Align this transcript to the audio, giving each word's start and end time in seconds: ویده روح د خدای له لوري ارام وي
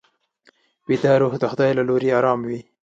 ویده 0.87 1.11
روح 1.21 1.33
د 1.39 1.43
خدای 1.51 1.71
له 1.77 1.83
لوري 1.89 2.09
ارام 2.19 2.39
وي 2.47 2.59